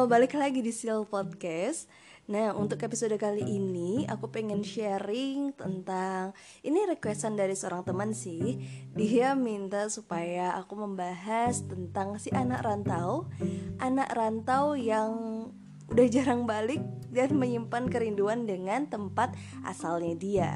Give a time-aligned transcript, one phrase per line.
[0.00, 1.84] Balik lagi di Sil Podcast.
[2.24, 6.32] Nah, untuk episode kali ini aku pengen sharing tentang
[6.64, 8.56] ini requestan dari seorang teman sih.
[8.96, 13.28] Dia minta supaya aku membahas tentang si anak rantau,
[13.76, 15.12] anak rantau yang
[15.92, 16.80] udah jarang balik
[17.12, 19.36] dan menyimpan kerinduan dengan tempat
[19.68, 20.52] asalnya dia.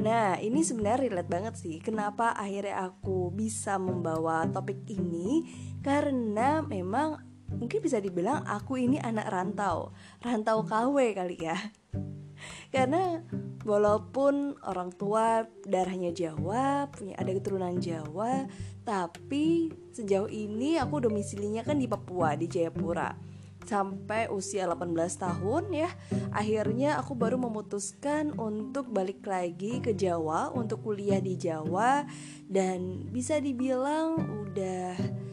[0.00, 1.76] Nah, ini sebenarnya relate banget sih.
[1.84, 5.44] Kenapa akhirnya aku bisa membawa topik ini?
[5.84, 9.94] Karena memang mungkin bisa dibilang aku ini anak rantau.
[10.20, 11.56] Rantau KW kali ya.
[12.74, 13.22] Karena
[13.64, 18.44] walaupun orang tua darahnya Jawa punya ada keturunan Jawa
[18.84, 23.16] tapi sejauh ini aku domisilinya kan di Papua di Jayapura.
[23.64, 25.88] Sampai usia 18 tahun ya
[26.36, 32.04] akhirnya aku baru memutuskan untuk balik lagi ke Jawa untuk kuliah di Jawa.
[32.44, 35.23] Dan bisa dibilang udah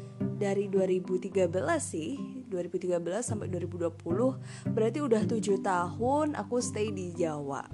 [0.41, 1.29] dari 2013
[1.77, 2.17] sih
[2.49, 7.69] 2013 sampai 2020 berarti udah tujuh tahun aku stay di Jawa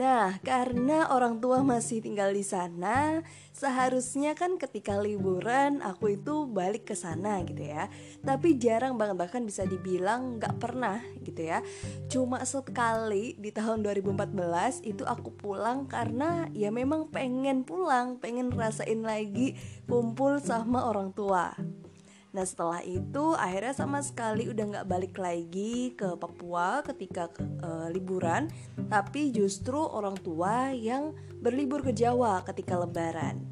[0.00, 3.20] Nah, karena orang tua masih tinggal di sana,
[3.52, 7.92] seharusnya kan ketika liburan aku itu balik ke sana gitu ya.
[8.24, 11.60] Tapi jarang banget bahkan bisa dibilang nggak pernah gitu ya.
[12.08, 19.04] Cuma sekali di tahun 2014 itu aku pulang karena ya memang pengen pulang, pengen rasain
[19.04, 19.52] lagi
[19.84, 21.52] kumpul sama orang tua.
[22.30, 27.26] Nah setelah itu akhirnya sama sekali udah nggak balik lagi ke Papua ketika
[27.62, 28.46] uh, liburan.
[28.86, 33.50] Tapi justru orang tua yang berlibur ke Jawa ketika lebaran.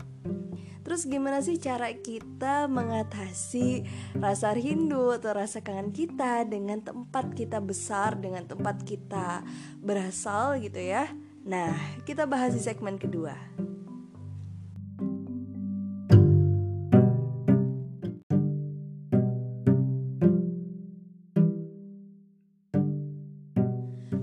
[0.87, 3.84] Terus gimana sih cara kita mengatasi
[4.17, 9.45] rasa rindu atau rasa kangen kita dengan tempat kita besar, dengan tempat kita
[9.84, 11.12] berasal gitu ya?
[11.45, 11.77] Nah
[12.09, 13.37] kita bahas di segmen kedua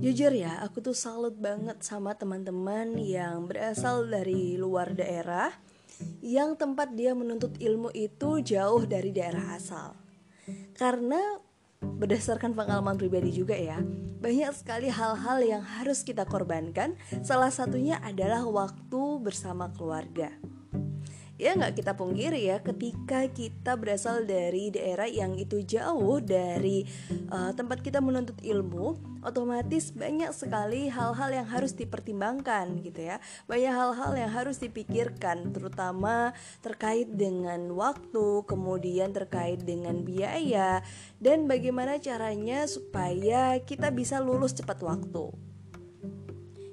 [0.05, 5.49] Jujur ya, aku tuh salut banget sama teman-teman yang berasal dari luar daerah
[6.21, 9.97] yang tempat dia menuntut ilmu itu jauh dari daerah asal.
[10.77, 11.17] Karena
[11.81, 13.81] berdasarkan pengalaman pribadi juga ya,
[14.21, 16.93] banyak sekali hal-hal yang harus kita korbankan.
[17.25, 20.29] Salah satunya adalah waktu bersama keluarga
[21.35, 26.87] ya nggak kita pungkiri ya ketika kita berasal dari daerah yang itu jauh dari
[27.27, 33.17] uh, tempat kita menuntut ilmu otomatis banyak sekali hal-hal yang harus dipertimbangkan gitu ya.
[33.49, 36.31] Banyak hal-hal yang harus dipikirkan terutama
[36.61, 40.85] terkait dengan waktu kemudian terkait dengan biaya
[41.17, 45.33] dan bagaimana caranya supaya kita bisa lulus cepat waktu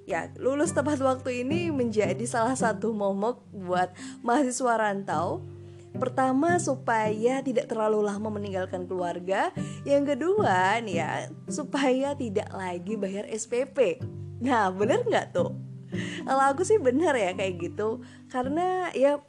[0.08, 3.92] ya lulus tepat waktu ini menjadi salah satu momok buat
[4.24, 5.42] mahasiswa rantau.
[5.92, 9.52] Pertama supaya tidak terlalu lama meninggalkan keluarga.
[9.84, 11.10] Yang kedua nih ya
[11.52, 14.00] supaya tidak lagi bayar SPP
[14.42, 15.54] Nah bener nggak tuh?
[16.26, 18.02] Kalau aku sih bener ya kayak gitu.
[18.26, 19.22] Karena ya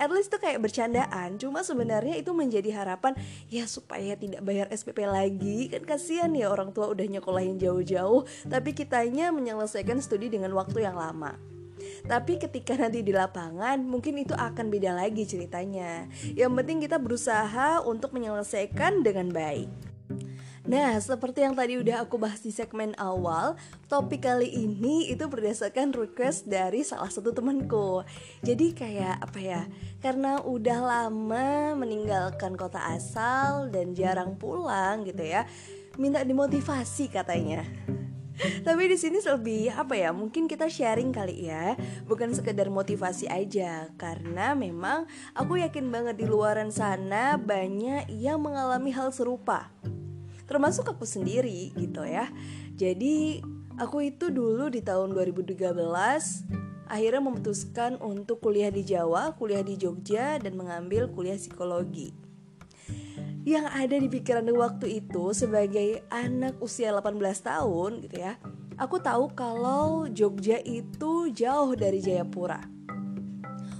[0.00, 1.36] at least tuh kayak bercandaan.
[1.36, 3.12] Cuma sebenarnya itu menjadi harapan
[3.52, 5.68] ya supaya tidak bayar SPP lagi.
[5.68, 10.96] Kan kasihan ya orang tua udah nyekolahin jauh-jauh tapi kitanya menyelesaikan studi dengan waktu yang
[10.96, 11.36] lama.
[11.80, 16.08] Tapi ketika nanti di lapangan mungkin itu akan beda lagi ceritanya.
[16.32, 19.89] Yang penting kita berusaha untuk menyelesaikan dengan baik
[20.70, 23.58] Nah, seperti yang tadi udah aku bahas di segmen awal,
[23.90, 28.06] topik kali ini itu berdasarkan request dari salah satu temanku.
[28.46, 29.62] Jadi kayak apa ya?
[29.98, 35.42] Karena udah lama meninggalkan kota asal dan jarang pulang gitu ya.
[35.98, 37.66] Minta dimotivasi katanya.
[38.38, 40.14] Tapi di sini lebih apa ya?
[40.14, 41.74] Mungkin kita sharing kali ya,
[42.06, 43.90] bukan sekedar motivasi aja.
[43.98, 49.74] Karena memang aku yakin banget di luaran sana banyak yang mengalami hal serupa
[50.50, 52.26] termasuk aku sendiri gitu ya
[52.74, 53.38] jadi
[53.78, 55.54] aku itu dulu di tahun 2013
[56.90, 62.10] akhirnya memutuskan untuk kuliah di Jawa, kuliah di Jogja dan mengambil kuliah psikologi.
[63.46, 68.36] Yang ada di pikiran waktu itu sebagai anak usia 18 tahun gitu ya.
[68.76, 72.60] Aku tahu kalau Jogja itu jauh dari Jayapura.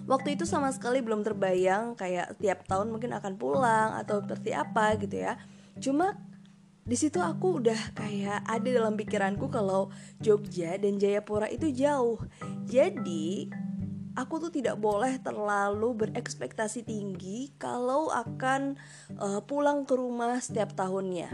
[0.09, 4.97] Waktu itu sama sekali belum terbayang kayak tiap tahun mungkin akan pulang atau seperti apa
[4.97, 5.37] gitu ya.
[5.77, 6.19] Cuma
[6.91, 12.19] di situ aku udah kayak ada dalam pikiranku kalau Jogja dan Jayapura itu jauh.
[12.67, 13.47] Jadi
[14.19, 18.75] aku tuh tidak boleh terlalu berekspektasi tinggi kalau akan
[19.23, 21.31] uh, pulang ke rumah setiap tahunnya.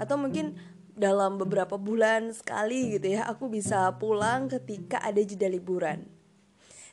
[0.00, 0.56] Atau mungkin
[0.96, 6.08] dalam beberapa bulan sekali gitu ya aku bisa pulang ketika ada jeda liburan.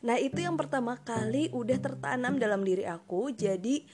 [0.04, 3.32] Nah, itu yang pertama kali udah tertanam dalam diri aku.
[3.32, 3.88] Jadi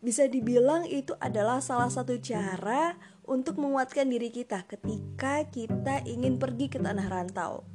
[0.00, 2.96] bisa dibilang itu adalah salah satu cara
[3.28, 7.68] untuk menguatkan diri kita ketika kita ingin pergi ke tanah rantau.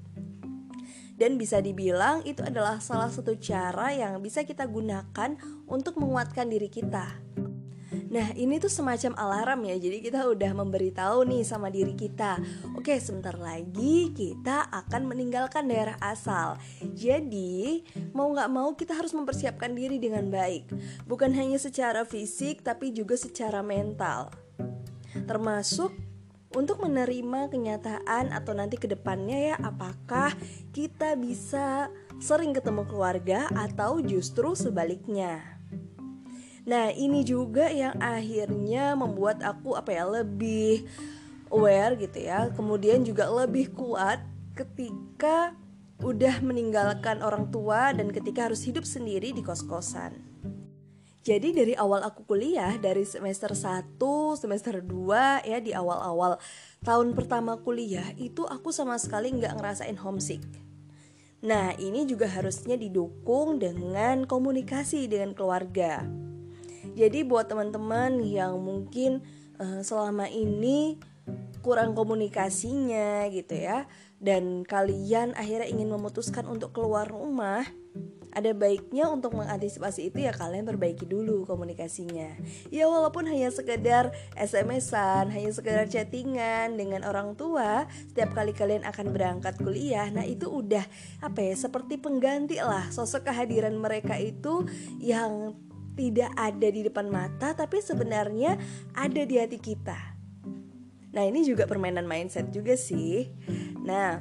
[1.15, 6.67] Dan bisa dibilang itu adalah salah satu cara yang bisa kita gunakan untuk menguatkan diri
[6.67, 7.07] kita.
[8.11, 9.75] Nah ini tuh semacam alarm ya.
[9.79, 12.39] Jadi kita udah memberitahu nih sama diri kita.
[12.75, 16.59] Oke sebentar lagi kita akan meninggalkan daerah asal.
[16.95, 20.71] Jadi mau gak mau kita harus mempersiapkan diri dengan baik.
[21.07, 24.31] Bukan hanya secara fisik tapi juga secara mental.
[25.25, 25.95] Termasuk
[26.55, 30.31] untuk menerima kenyataan atau nanti ke depannya ya apakah
[30.71, 31.91] kita bisa
[32.23, 35.54] sering ketemu keluarga atau justru sebaliknya.
[36.65, 40.89] Nah, ini juga yang akhirnya membuat aku apa ya lebih
[41.53, 42.49] aware gitu ya.
[42.57, 44.21] Kemudian juga lebih kuat
[44.57, 45.53] ketika
[46.03, 50.35] udah meninggalkan orang tua dan ketika harus hidup sendiri di kos-kosan.
[51.25, 53.97] Jadi dari awal aku kuliah dari semester 1,
[54.37, 56.37] semester 2 ya di awal-awal
[56.85, 60.45] tahun pertama kuliah itu aku sama sekali nggak ngerasain homesick.
[61.41, 66.05] Nah ini juga harusnya didukung dengan komunikasi dengan keluarga.
[66.95, 69.19] Jadi buat teman-teman yang mungkin
[69.59, 70.95] uh, selama ini
[71.59, 73.89] kurang komunikasinya gitu ya
[74.21, 77.65] dan kalian akhirnya ingin memutuskan untuk keluar rumah
[78.35, 82.35] ada baiknya untuk mengantisipasi itu ya kalian perbaiki dulu komunikasinya.
[82.67, 89.15] Ya walaupun hanya sekedar SMS-an, hanya sekedar chattingan dengan orang tua Setiap kali kalian akan
[89.15, 90.83] berangkat kuliah Nah itu udah
[91.23, 94.67] apa ya seperti pengganti lah Sosok kehadiran mereka itu
[94.99, 95.55] yang
[95.95, 98.59] tidak ada di depan mata tapi sebenarnya
[98.93, 100.15] ada di hati kita.
[101.15, 103.31] Nah, ini juga permainan mindset juga sih.
[103.79, 104.19] Nah,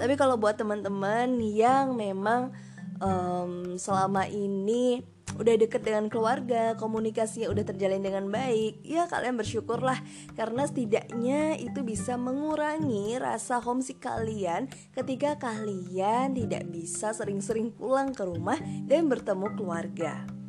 [0.00, 2.56] tapi kalau buat teman-teman yang memang
[3.04, 5.04] um, selama ini
[5.36, 10.00] udah deket dengan keluarga, komunikasinya udah terjalin dengan baik, ya kalian bersyukurlah
[10.34, 18.24] karena setidaknya itu bisa mengurangi rasa homesick kalian ketika kalian tidak bisa sering-sering pulang ke
[18.24, 20.39] rumah dan bertemu keluarga.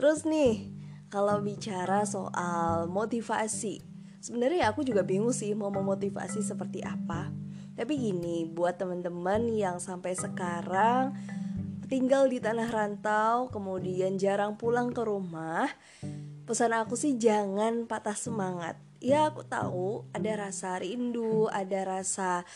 [0.00, 0.64] Terus nih,
[1.12, 3.84] kalau bicara soal motivasi,
[4.24, 7.28] sebenarnya aku juga bingung sih mau memotivasi seperti apa.
[7.76, 11.12] Tapi gini, buat teman-teman yang sampai sekarang
[11.92, 15.68] tinggal di tanah rantau, kemudian jarang pulang ke rumah,
[16.48, 18.80] pesan aku sih jangan patah semangat.
[19.04, 22.48] Ya aku tahu ada rasa rindu, ada rasa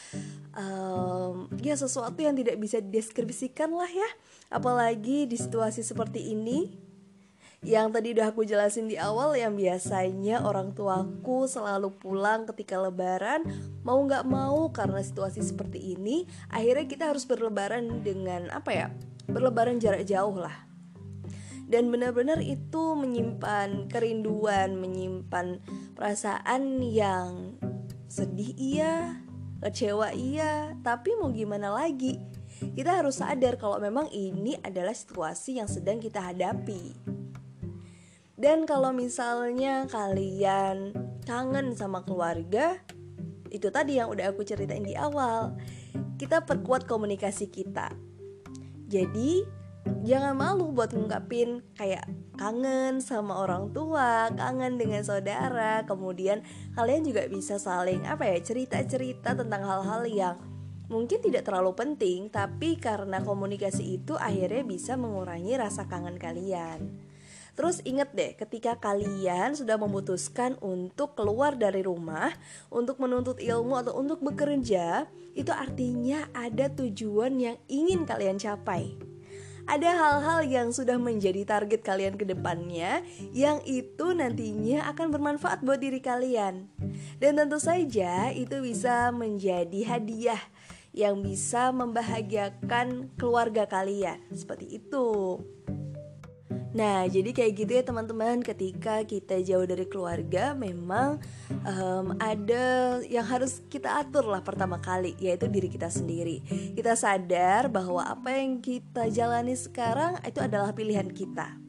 [0.57, 4.11] um, ya sesuatu yang tidak bisa dideskripsikan lah ya.
[4.49, 6.84] Apalagi di situasi seperti ini,
[7.65, 13.41] yang tadi udah aku jelasin di awal yang biasanya orang tuaku selalu pulang ketika lebaran
[13.81, 18.87] mau nggak mau karena situasi seperti ini akhirnya kita harus berlebaran dengan apa ya
[19.25, 20.69] berlebaran jarak jauh lah.
[21.65, 25.65] Dan benar-benar itu menyimpan kerinduan menyimpan
[25.97, 27.57] perasaan yang
[28.05, 29.25] sedih iya
[29.65, 32.21] kecewa iya tapi mau gimana lagi?
[32.77, 37.14] Kita harus sadar kalau memang ini adalah situasi yang sedang kita hadapi
[38.35, 40.91] dan kalau misalnya kalian
[41.23, 42.83] kangen sama keluarga,
[43.55, 45.55] itu tadi yang udah aku ceritain di awal.
[46.19, 47.95] Kita perkuat komunikasi kita.
[48.91, 49.47] Jadi,
[50.03, 55.87] jangan malu buat ngungkapin kayak kangen sama orang tua, kangen dengan saudara.
[55.87, 56.43] Kemudian
[56.75, 60.37] kalian juga bisa saling apa ya, cerita-cerita tentang hal-hal yang
[60.91, 67.14] mungkin tidak terlalu penting, tapi karena komunikasi itu akhirnya bisa mengurangi rasa kangen kalian.
[67.55, 72.35] Terus inget deh, ketika kalian sudah memutuskan untuk keluar dari rumah,
[72.67, 75.07] untuk menuntut ilmu atau untuk bekerja,
[75.39, 78.99] itu artinya ada tujuan yang ingin kalian capai.
[79.65, 83.01] Ada hal-hal yang sudah menjadi target kalian ke depannya
[83.33, 86.69] yang itu nantinya akan bermanfaat buat diri kalian.
[87.17, 90.43] Dan tentu saja itu bisa menjadi hadiah
[90.93, 94.21] yang bisa membahagiakan keluarga kalian.
[94.37, 95.41] Seperti itu.
[96.75, 101.23] Nah, jadi kayak gitu ya teman-teman, ketika kita jauh dari keluarga, memang
[101.63, 106.43] um, ada yang harus kita atur lah pertama kali, yaitu diri kita sendiri.
[106.75, 111.63] Kita sadar bahwa apa yang kita jalani sekarang itu adalah pilihan kita.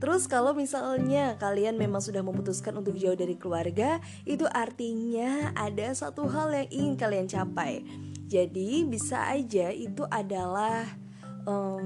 [0.00, 6.24] Terus kalau misalnya kalian memang sudah memutuskan untuk jauh dari keluarga, itu artinya ada satu
[6.32, 7.84] hal yang ingin kalian capai.
[8.24, 10.88] Jadi bisa aja itu adalah
[11.44, 11.83] um,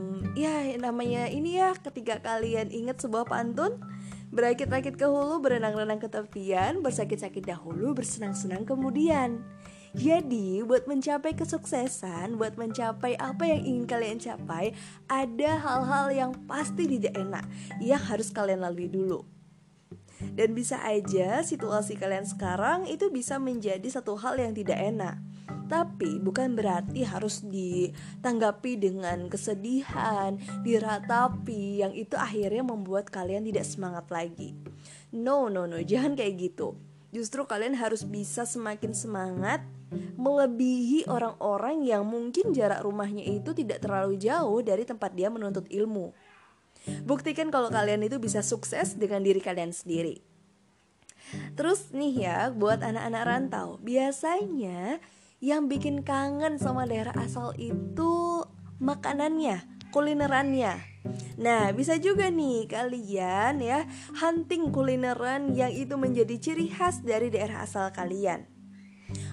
[0.76, 3.80] namanya ini ya ketika kalian ingat sebuah pantun
[4.28, 9.40] Berakit-rakit ke hulu, berenang-renang ke tepian, bersakit-sakit dahulu, bersenang-senang kemudian.
[9.96, 14.76] Jadi, buat mencapai kesuksesan, buat mencapai apa yang ingin kalian capai,
[15.08, 17.44] ada hal-hal yang pasti tidak enak
[17.80, 19.24] yang harus kalian lalui dulu.
[20.20, 25.16] Dan bisa aja situasi kalian sekarang itu bisa menjadi satu hal yang tidak enak.
[25.68, 34.08] Tapi bukan berarti harus ditanggapi dengan kesedihan, diratapi yang itu akhirnya membuat kalian tidak semangat
[34.08, 34.56] lagi.
[35.12, 36.76] No, no, no, jangan kayak gitu.
[37.08, 39.64] Justru kalian harus bisa semakin semangat
[40.20, 46.12] melebihi orang-orang yang mungkin jarak rumahnya itu tidak terlalu jauh dari tempat dia menuntut ilmu.
[47.08, 50.20] Buktikan kalau kalian itu bisa sukses dengan diri kalian sendiri.
[51.56, 54.96] Terus nih ya, buat anak-anak rantau, biasanya
[55.38, 58.42] yang bikin kangen sama daerah asal itu
[58.82, 59.62] makanannya,
[59.94, 60.78] kulinerannya.
[61.38, 63.86] Nah, bisa juga nih kalian ya
[64.18, 68.58] hunting kulineran yang itu menjadi ciri khas dari daerah asal kalian.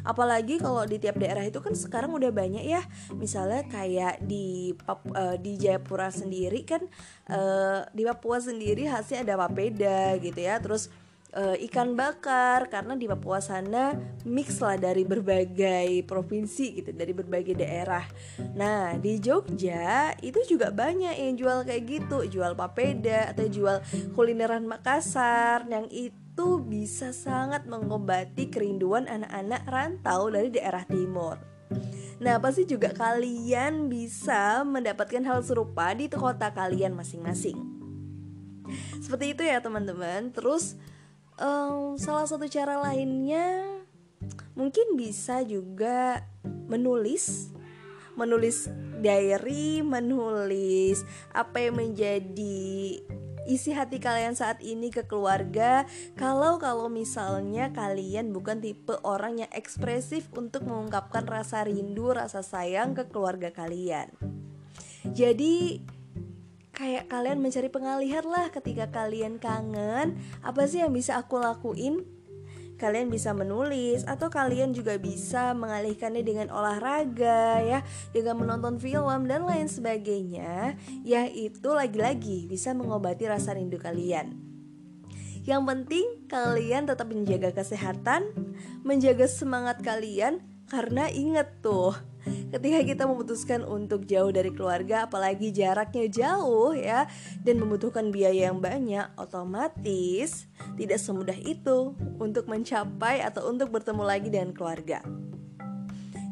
[0.08, 2.80] Apalagi kalau di tiap daerah itu kan sekarang udah banyak ya.
[3.12, 6.86] Misalnya kayak di Pap uh, di Jayapura sendiri kan
[7.28, 10.62] uh, di Papua sendiri khasnya ada papeda gitu ya.
[10.64, 10.88] Terus
[11.36, 17.54] uh, ikan bakar karena di Papua sana mix lah dari berbagai provinsi gitu dari berbagai
[17.54, 18.08] daerah.
[18.56, 23.78] Nah di Jogja itu juga banyak yang jual kayak gitu, jual papeda atau jual
[24.16, 31.40] kulineran Makassar yang itu itu bisa sangat mengobati kerinduan anak-anak rantau dari daerah timur.
[32.20, 37.56] Nah, pasti juga kalian bisa mendapatkan hal serupa di kota kalian masing-masing.
[39.00, 40.36] Seperti itu ya, teman-teman.
[40.36, 40.76] Terus,
[41.40, 43.64] um, salah satu cara lainnya
[44.56, 46.24] mungkin bisa juga
[46.68, 47.52] menulis,
[48.16, 48.72] menulis
[49.04, 51.04] diary, menulis
[51.36, 53.00] apa yang menjadi
[53.46, 55.86] isi hati kalian saat ini ke keluarga
[56.18, 62.98] kalau kalau misalnya kalian bukan tipe orang yang ekspresif untuk mengungkapkan rasa rindu, rasa sayang
[62.98, 64.10] ke keluarga kalian.
[65.06, 65.86] Jadi
[66.76, 68.52] kayak kalian mencari pengalihan lah.
[68.52, 72.04] Ketika kalian kangen, apa sih yang bisa aku lakuin?
[72.76, 77.80] Kalian bisa menulis atau kalian juga bisa mengalihkannya dengan olahraga ya,
[78.12, 80.76] dengan menonton film dan lain sebagainya,
[81.08, 84.36] yaitu lagi-lagi bisa mengobati rasa rindu kalian.
[85.48, 88.28] Yang penting kalian tetap menjaga kesehatan,
[88.84, 91.96] menjaga semangat kalian karena inget tuh
[92.50, 97.06] ketika kita memutuskan untuk jauh dari keluarga apalagi jaraknya jauh ya
[97.46, 104.28] dan membutuhkan biaya yang banyak otomatis tidak semudah itu untuk mencapai atau untuk bertemu lagi
[104.34, 105.02] dengan keluarga.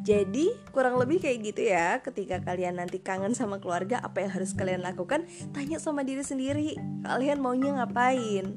[0.04, 4.52] Jadi kurang lebih kayak gitu ya Ketika kalian nanti kangen sama keluarga Apa yang harus
[4.52, 5.24] kalian lakukan?
[5.56, 6.76] Tanya sama diri sendiri
[7.08, 8.52] Kalian maunya ngapain?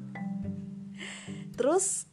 [1.54, 2.10] Terus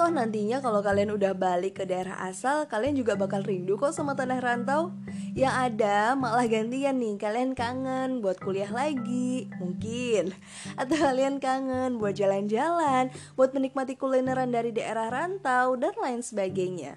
[0.00, 4.16] Toh nantinya kalau kalian udah balik ke daerah asal, kalian juga bakal rindu kok sama
[4.16, 4.96] tanah rantau.
[5.36, 10.32] Yang ada malah gantian nih, kalian kangen buat kuliah lagi, mungkin.
[10.80, 16.96] Atau kalian kangen buat jalan-jalan, buat menikmati kulineran dari daerah rantau, dan lain sebagainya.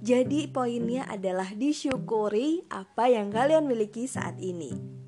[0.00, 4.99] Jadi poinnya adalah disyukuri apa yang kalian miliki saat ini.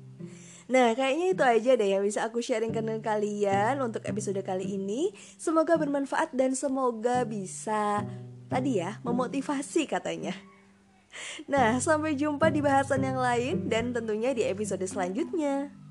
[0.71, 5.11] Nah, kayaknya itu aja deh yang bisa aku sharingkan dengan kalian untuk episode kali ini.
[5.35, 8.07] Semoga bermanfaat dan semoga bisa
[8.47, 10.31] tadi ya memotivasi katanya.
[11.45, 15.82] Nah, sampai jumpa di bahasan yang lain dan tentunya di episode selanjutnya.